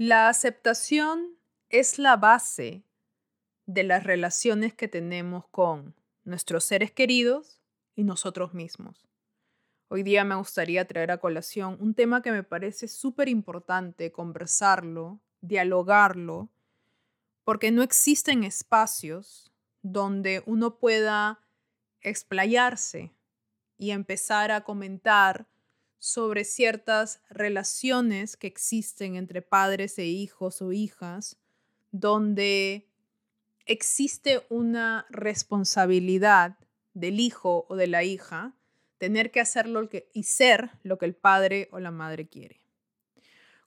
[0.00, 1.36] La aceptación
[1.70, 2.84] es la base
[3.66, 7.60] de las relaciones que tenemos con nuestros seres queridos
[7.96, 9.08] y nosotros mismos.
[9.88, 15.18] Hoy día me gustaría traer a colación un tema que me parece súper importante conversarlo,
[15.40, 16.48] dialogarlo,
[17.42, 19.52] porque no existen espacios
[19.82, 21.40] donde uno pueda
[22.02, 23.12] explayarse
[23.76, 25.48] y empezar a comentar
[25.98, 31.36] sobre ciertas relaciones que existen entre padres e hijos o hijas,
[31.90, 32.88] donde
[33.66, 36.56] existe una responsabilidad
[36.94, 38.54] del hijo o de la hija
[38.98, 42.60] tener que hacerlo y ser lo que el padre o la madre quiere.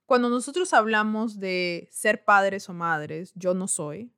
[0.05, 4.11] Cuando nosotros hablamos de ser padres o madres, yo no soy,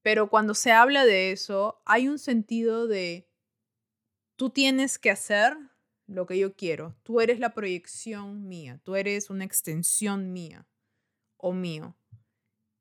[0.00, 3.28] pero cuando se habla de eso, hay un sentido de
[4.36, 5.56] tú tienes que hacer
[6.06, 6.94] lo que yo quiero.
[7.02, 10.66] Tú eres la proyección mía, tú eres una extensión mía
[11.36, 11.96] o mío.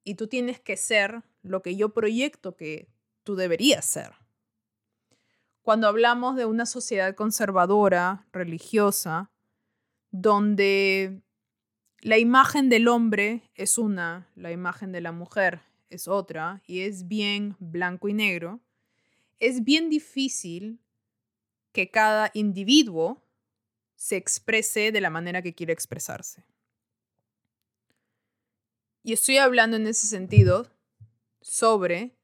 [0.04, 2.88] Y tú tienes que ser lo que yo proyecto que
[3.24, 4.14] tú deberías ser.
[5.62, 9.32] Cuando hablamos de una sociedad conservadora, religiosa,
[10.10, 11.22] donde
[12.00, 17.08] la imagen del hombre es una, la imagen de la mujer es otra, y es
[17.08, 18.60] bien blanco y negro,
[19.40, 20.80] es bien difícil
[21.72, 23.22] que cada individuo
[23.96, 26.44] se exprese de la manera que quiere expresarse.
[29.04, 30.68] Y estoy hablando en ese sentido
[31.42, 32.16] sobre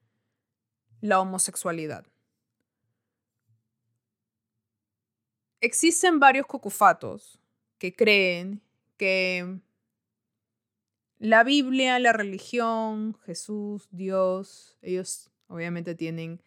[1.01, 2.05] la homosexualidad.
[5.59, 7.39] Existen varios cocufatos
[7.79, 8.61] que creen
[8.97, 9.59] que
[11.19, 16.41] la Biblia, la religión, Jesús, Dios, ellos obviamente tienen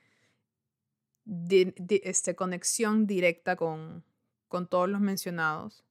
[1.25, 4.05] de, este, conexión directa con,
[4.49, 5.85] con todos los mencionados,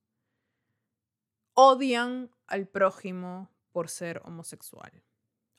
[1.54, 4.92] odian al prójimo por ser homosexual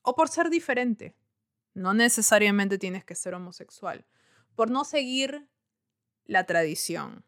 [0.02, 1.14] o por ser diferente.
[1.74, 4.04] No necesariamente tienes que ser homosexual,
[4.56, 5.48] por no seguir
[6.24, 7.24] la tradición.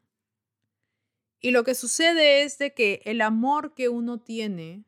[1.40, 4.84] Y lo que sucede es de que el amor que uno tiene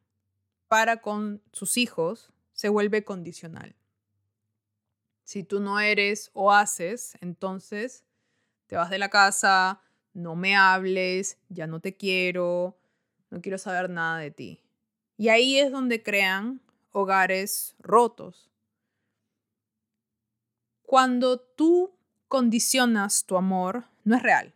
[0.69, 3.77] para con sus hijos se vuelve condicional.
[5.25, 8.05] Si tú no eres o haces, entonces
[8.67, 9.81] te vas de la casa,
[10.13, 12.79] no me hables, ya no te quiero,
[13.31, 14.61] no quiero saber nada de ti.
[15.17, 16.61] Y ahí es donde crean
[16.93, 18.51] hogares rotos.
[20.83, 21.95] Cuando tú
[22.29, 24.55] condicionas tu amor, no es real.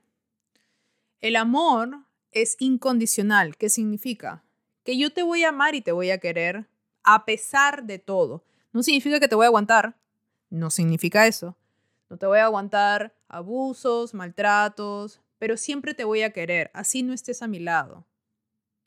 [1.21, 3.57] El amor es incondicional.
[3.57, 4.45] ¿Qué significa?
[4.85, 6.69] Que yo te voy a amar y te voy a querer
[7.03, 8.45] a pesar de todo.
[8.73, 9.97] No significa que te voy a aguantar,
[10.51, 11.57] no significa eso.
[12.09, 17.13] No te voy a aguantar abusos, maltratos, pero siempre te voy a querer, así no
[17.13, 18.07] estés a mi lado.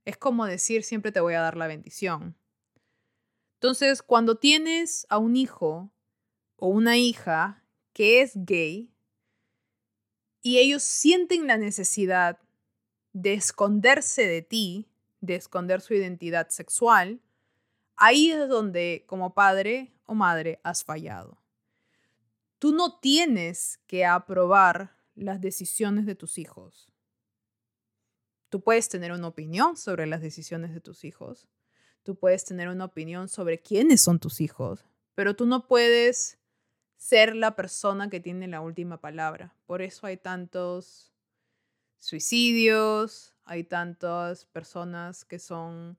[0.05, 2.35] Es como decir siempre te voy a dar la bendición.
[3.55, 5.91] Entonces, cuando tienes a un hijo
[6.55, 8.91] o una hija que es gay
[10.41, 12.39] y ellos sienten la necesidad
[13.13, 14.87] de esconderse de ti,
[15.19, 17.21] de esconder su identidad sexual,
[17.95, 21.40] ahí es donde como padre o madre has fallado.
[22.61, 26.93] Tú no tienes que aprobar las decisiones de tus hijos.
[28.49, 31.47] Tú puedes tener una opinión sobre las decisiones de tus hijos.
[32.03, 34.85] Tú puedes tener una opinión sobre quiénes son tus hijos,
[35.15, 36.37] pero tú no puedes
[36.97, 39.55] ser la persona que tiene la última palabra.
[39.65, 41.15] Por eso hay tantos
[41.97, 45.97] suicidios, hay tantas personas que son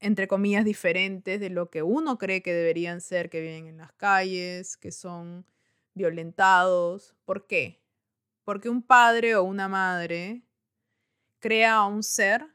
[0.00, 3.92] entre comillas diferentes de lo que uno cree que deberían ser, que viven en las
[3.92, 5.46] calles, que son
[5.94, 7.14] violentados.
[7.24, 7.82] ¿Por qué?
[8.44, 10.42] Porque un padre o una madre
[11.38, 12.46] crea a un ser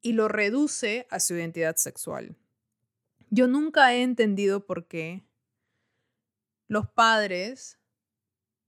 [0.00, 2.36] y lo reduce a su identidad sexual.
[3.30, 5.24] Yo nunca he entendido por qué
[6.68, 7.78] los padres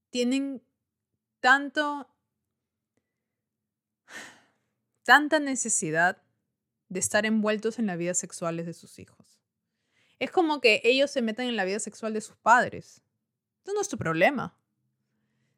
[0.09, 0.63] tienen
[1.39, 2.09] tanto
[5.03, 6.21] tanta necesidad
[6.89, 9.39] de estar envueltos en la vida sexual de sus hijos.
[10.17, 13.01] Es como que ellos se metan en la vida sexual de sus padres.
[13.65, 14.55] Esto no es tu problema.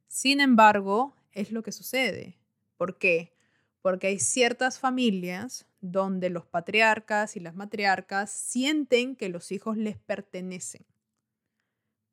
[0.07, 2.37] Sin embargo, es lo que sucede.
[2.77, 3.35] ¿Por qué?
[3.81, 9.97] Porque hay ciertas familias donde los patriarcas y las matriarcas sienten que los hijos les
[9.97, 10.85] pertenecen.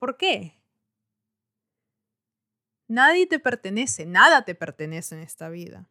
[0.00, 0.60] ¿Por qué?
[2.88, 5.88] Nadie te pertenece, nada te pertenece en esta vida.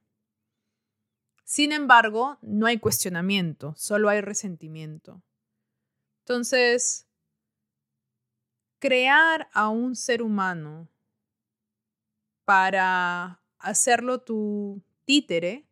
[1.45, 5.23] Sin embargo, no hay cuestionamiento, solo hay resentimiento.
[6.23, 7.07] Entonces,
[8.83, 10.89] crear a un ser humano
[12.43, 15.65] para hacerlo tu títere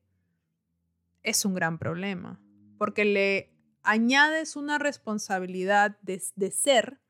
[1.21, 2.39] es un gran problema,
[2.77, 3.53] porque le
[3.83, 7.01] añades una responsabilidad de, de ser,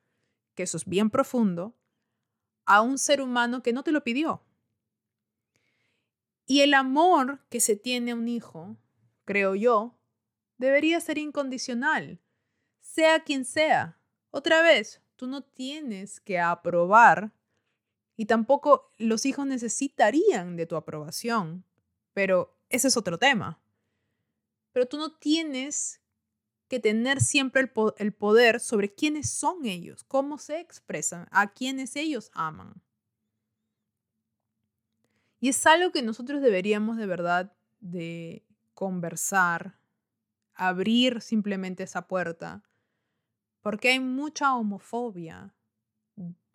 [0.55, 1.77] que eso es bien profundo,
[2.65, 4.43] a un ser humano que no te lo pidió.
[6.47, 8.75] Y el amor que se tiene a un hijo,
[9.23, 9.99] creo yo,
[10.57, 12.19] debería ser incondicional,
[12.79, 13.99] sea quien sea.
[14.31, 17.31] Otra vez, tú no tienes que aprobar
[18.17, 21.63] y tampoco los hijos necesitarían de tu aprobación,
[22.11, 23.61] pero ese es otro tema.
[24.71, 26.01] Pero tú no tienes
[26.67, 32.31] que tener siempre el, poder sobre quiénes son ellos, cómo se expresan, a quienes ellos
[32.33, 32.81] aman.
[35.39, 39.77] Y es algo que nosotros deberíamos de verdad de conversar,
[40.55, 42.63] abrir simplemente esa puerta,
[43.61, 45.53] porque hay mucha homofobia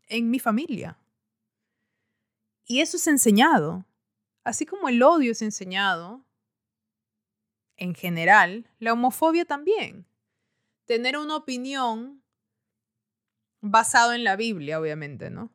[0.08, 0.98] en mi familia.
[2.64, 3.84] Y eso es enseñado.
[4.44, 6.24] Así como el odio es enseñado,
[7.76, 10.06] en general, la homofobia también.
[10.84, 12.22] Tener una opinión
[13.60, 15.52] basado en la Biblia, obviamente, ¿no?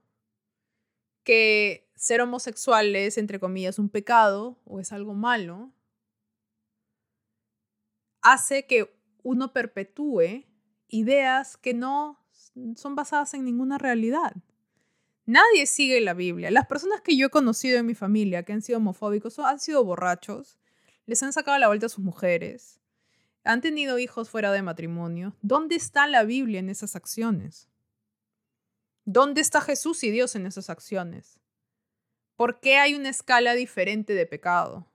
[1.24, 5.71] Que ser homosexual es, entre comillas, un pecado o es algo malo,
[8.21, 8.94] hace que
[9.24, 10.45] uno perpetúe
[10.91, 12.19] ideas que no
[12.75, 14.35] son basadas en ninguna realidad.
[15.25, 16.51] Nadie sigue la Biblia.
[16.51, 19.83] Las personas que yo he conocido en mi familia que han sido homofóbicos han sido
[19.83, 20.59] borrachos,
[21.05, 22.81] les han sacado la vuelta a sus mujeres,
[23.43, 25.35] han tenido hijos fuera de matrimonio.
[25.41, 27.69] ¿Dónde está la Biblia en esas acciones?
[29.05, 31.39] ¿Dónde está Jesús y Dios en esas acciones?
[32.35, 34.87] ¿Por qué hay una escala diferente de pecado?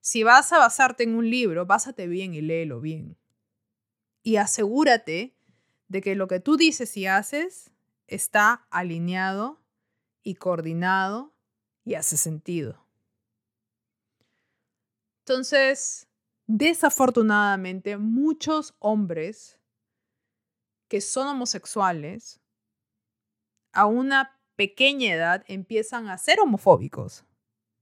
[0.00, 3.16] Si vas a basarte en un libro, básate bien y léelo bien.
[4.30, 5.34] Y asegúrate
[5.88, 7.72] de que lo que tú dices y haces
[8.06, 9.60] está alineado
[10.22, 11.34] y coordinado
[11.84, 12.86] y hace sentido.
[15.24, 16.06] Entonces,
[16.46, 19.58] desafortunadamente, muchos hombres
[20.86, 22.40] que son homosexuales
[23.72, 27.24] a una pequeña edad empiezan a ser homofóbicos,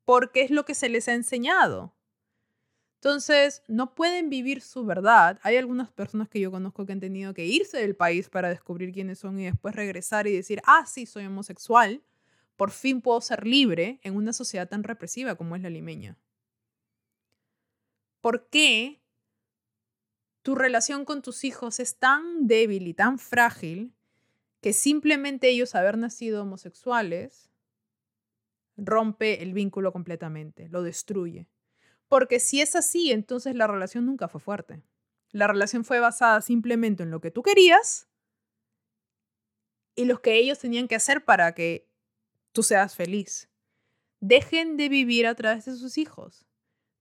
[0.07, 1.95] porque es lo que se les ha enseñado.
[3.01, 5.39] Entonces, no pueden vivir su verdad.
[5.45, 8.93] Hay algunas personas que yo conozco que han tenido que irse del país para descubrir
[8.93, 12.03] quiénes son y después regresar y decir, ah, sí, soy homosexual.
[12.57, 16.17] Por fin puedo ser libre en una sociedad tan represiva como es la limeña.
[18.21, 19.01] ¿Por qué
[20.43, 23.95] tu relación con tus hijos es tan débil y tan frágil
[24.61, 27.49] que simplemente ellos haber nacido homosexuales
[28.77, 31.47] rompe el vínculo completamente, lo destruye?
[32.09, 34.83] Porque si es así, entonces la relación nunca fue fuerte.
[35.31, 38.09] La relación fue basada simplemente en lo que tú querías
[39.95, 41.87] y lo que ellos tenían que hacer para que
[42.53, 43.49] tú seas feliz.
[44.21, 46.47] Dejen de vivir a través de sus hijos.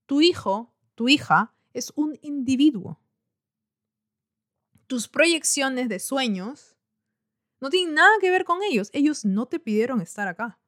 [0.06, 3.00] Tu hijo tu hija es un individuo.
[4.88, 6.76] Tus proyecciones de sueños
[7.60, 8.90] no tienen nada que ver con ellos.
[8.92, 10.58] Ellos no te pidieron estar acá.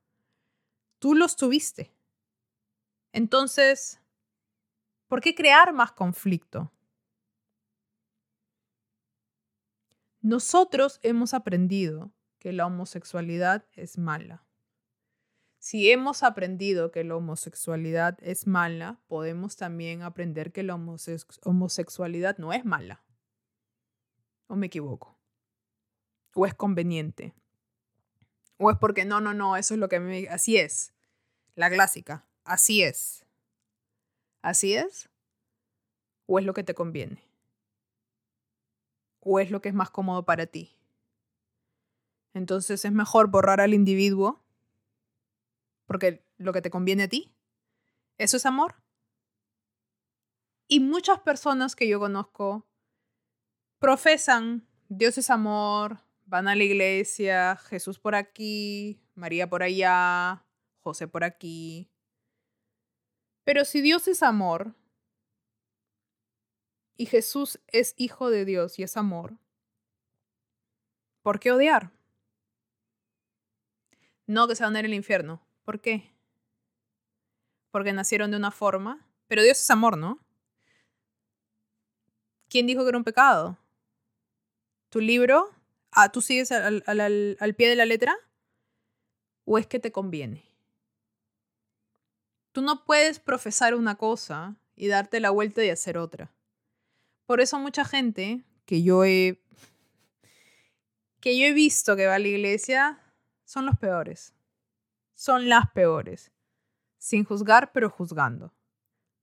[1.01, 1.93] Tú los tuviste.
[3.13, 4.00] Entonces,
[5.11, 6.73] ¿por qué crear más conflicto?
[10.21, 14.47] Nosotros hemos aprendido que la homosexualidad es mala.
[15.59, 22.53] Si hemos aprendido que la homosexualidad es mala, podemos también aprender que la homosexualidad no
[22.53, 23.03] es mala.
[24.47, 25.19] ¿O me equivoco?
[26.35, 27.35] ¿O es conveniente?
[28.59, 30.29] ¿O es porque no, no, no, eso es lo que me...
[30.29, 30.95] Así es.
[31.57, 32.25] La clásica.
[32.45, 33.27] Así es.
[34.43, 35.11] ¿Así es?
[36.27, 37.23] ¿O es lo que te conviene?
[39.21, 40.77] ¿O es lo que es más cómodo para ti?
[42.33, 44.43] Entonces es mejor borrar al individuo
[45.87, 47.35] porque lo que te conviene a ti,
[48.17, 48.77] eso es amor.
[50.69, 52.65] Y muchas personas que yo conozco
[53.81, 60.47] profesan, Dios es amor, van a la iglesia, Jesús por aquí, María por allá,
[60.79, 61.90] José por aquí.
[63.51, 64.77] Pero si Dios es amor
[66.97, 69.39] y Jesús es hijo de Dios y es amor,
[71.23, 71.91] ¿por qué odiar?
[74.29, 75.43] No que se van a ir al infierno.
[75.65, 76.15] ¿Por qué?
[77.73, 79.05] Porque nacieron de una forma.
[79.27, 80.21] Pero Dios es amor, ¿no?
[82.49, 83.59] ¿Quién dijo que era un pecado?
[84.91, 85.51] ¿Tu libro?
[85.91, 88.17] Ah, ¿tú sigues al, al pie de la letra?
[89.45, 90.50] ¿O es que te conviene?
[92.53, 96.33] Tú no puedes profesar una cosa y darte la vuelta y hacer otra.
[97.27, 99.43] Por eso mucha gente que yo he
[101.21, 102.99] que yo he visto que va a la iglesia
[103.45, 104.35] son los peores
[105.21, 106.33] son las peores.
[106.97, 108.55] Sin juzgar, pero juzgando.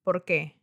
[0.03, 0.61] ¿Por qué?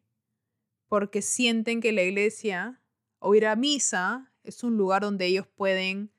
[0.87, 2.81] Porque sienten que la iglesia
[3.19, 6.13] o ir a misa es un lugar donde ellos pueden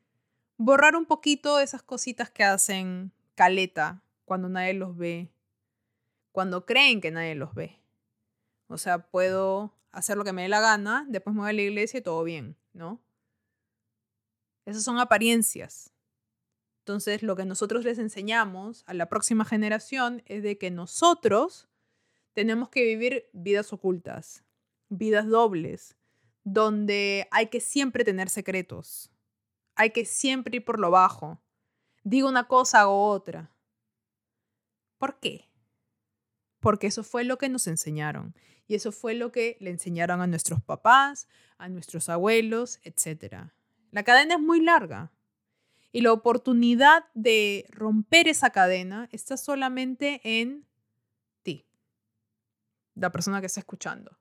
[0.58, 5.32] borrar un poquito esas cositas que hacen caleta cuando nadie los ve,
[6.36, 7.80] cuando creen que nadie los ve.
[8.68, 11.62] O sea, puedo hacer lo que me dé la gana, después me voy a la
[11.62, 13.02] iglesia y todo bien, ¿no?
[14.66, 15.94] Esas son apariencias.
[16.80, 21.70] Entonces, lo que nosotros les enseñamos a la próxima generación es de que nosotros
[22.34, 24.44] tenemos que vivir vidas ocultas,
[24.90, 25.96] vidas dobles,
[26.44, 29.10] donde hay que siempre tener secretos,
[29.76, 31.42] hay que siempre ir por lo bajo.
[32.04, 33.56] Digo una cosa, hago otra.
[34.98, 35.48] ¿Por qué?
[36.66, 38.34] Porque eso fue lo que nos enseñaron
[38.66, 41.28] y eso fue lo que le enseñaron a nuestros papás,
[41.60, 43.52] a nuestros abuelos, etc.
[43.92, 45.12] La cadena es muy larga
[45.92, 50.66] y la oportunidad de romper esa cadena está solamente en
[51.44, 51.68] ti,
[52.96, 54.18] la persona que está escuchando.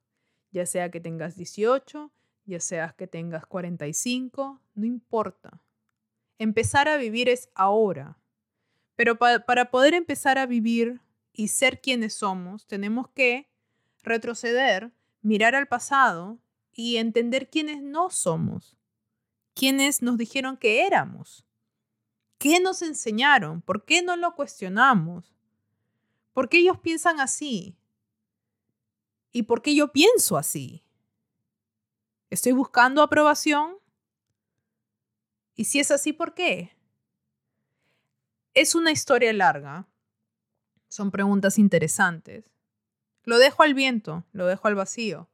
[0.50, 2.12] Ya sea que tengas 18,
[2.44, 5.62] ya sea que tengas 45, no importa.
[6.38, 8.18] Empezar a vivir es ahora.
[8.96, 11.00] Pero para poder empezar a vivir
[11.35, 13.50] y ser quienes somos, tenemos que
[14.03, 16.38] retroceder, mirar al pasado
[16.73, 18.76] y entender quiénes no somos,
[19.53, 21.45] quiénes nos dijeron que éramos,
[22.38, 25.35] qué nos enseñaron, por qué no lo cuestionamos,
[26.33, 27.76] por qué ellos piensan así
[29.33, 30.85] y por qué yo pienso así.
[32.31, 33.76] ¿Estoy buscando aprobación?
[35.57, 36.76] Y si es así, ¿por qué?
[38.55, 39.88] Es una historia larga.
[40.94, 42.44] Son preguntas interesantes.
[43.24, 45.28] Lo dejo al viento, lo dejo al vacío.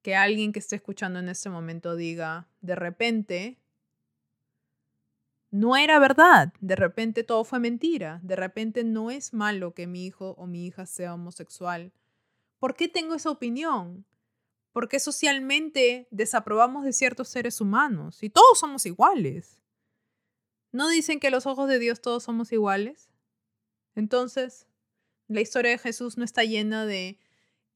[0.00, 3.58] Que alguien que esté escuchando en este momento diga, de repente,
[5.50, 10.06] no era verdad, de repente todo fue mentira, de repente no es malo que mi
[10.06, 11.92] hijo o mi hija sea homosexual.
[12.58, 14.06] ¿Por qué tengo esa opinión?
[14.72, 18.22] ¿Por qué socialmente desaprobamos de ciertos seres humanos?
[18.22, 19.60] Y todos somos iguales.
[20.70, 23.11] ¿No dicen que los ojos de Dios todos somos iguales?
[23.94, 24.66] Entonces,
[25.28, 27.18] la historia de Jesús no está llena de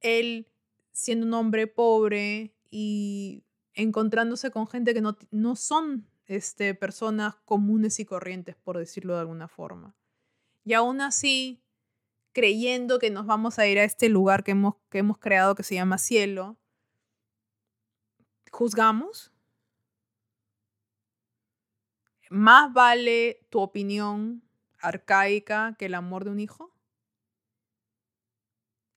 [0.01, 0.49] él
[0.93, 3.45] siendo un hombre pobre y
[3.75, 9.21] encontrándose con gente que no, no son este, personas comunes y corrientes, por decirlo de
[9.21, 9.95] alguna forma.
[10.65, 11.63] Y aún así,
[12.33, 15.63] creyendo que nos vamos a ir a este lugar que hemos, que hemos creado que
[15.63, 16.57] se llama cielo,
[18.51, 19.33] juzgamos.
[22.29, 24.43] ¿Más vale tu opinión
[24.87, 26.73] arcaica que el amor de un hijo?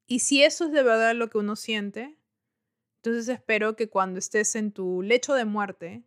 [0.08, 2.18] Y si eso es de verdad lo que uno siente,
[2.98, 6.04] entonces espero que cuando estés en tu lecho de muerte,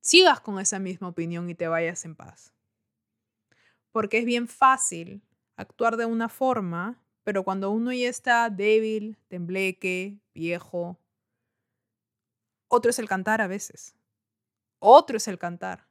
[0.00, 2.54] sigas con esa misma opinión y te vayas en paz.
[3.92, 5.22] Porque es bien fácil
[5.56, 10.98] actuar de una forma, pero cuando uno ya está débil, tembleque, viejo,
[12.68, 13.96] otro es el cantar a veces.
[14.78, 15.89] Otro es el cantar.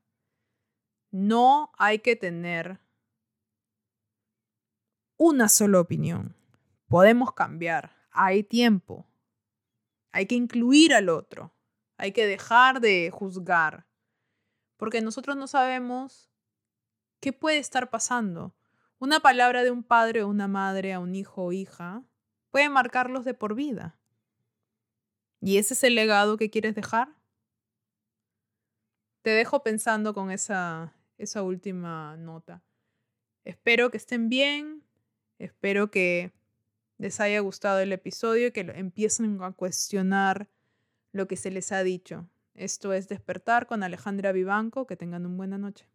[1.11, 2.79] No hay que tener
[5.17, 6.35] una sola opinión.
[6.87, 7.95] Podemos cambiar.
[8.11, 9.07] Hay tiempo.
[10.11, 11.53] Hay que incluir al otro.
[11.97, 13.87] Hay que dejar de juzgar.
[14.77, 16.31] Porque nosotros no sabemos
[17.19, 18.55] qué puede estar pasando.
[18.99, 22.03] Una palabra de un padre o una madre a un hijo o hija
[22.51, 23.99] puede marcarlos de por vida.
[25.41, 27.15] ¿Y ese es el legado que quieres dejar?
[29.21, 32.63] Te dejo pensando con esa, esa última nota.
[33.45, 34.83] Espero que estén bien,
[35.37, 36.31] espero que
[36.97, 40.47] les haya gustado el episodio y que empiecen a cuestionar
[41.11, 42.27] lo que se les ha dicho.
[42.55, 44.85] Esto es Despertar con Alejandra Vivanco.
[44.85, 45.87] Que tengan una buena noche.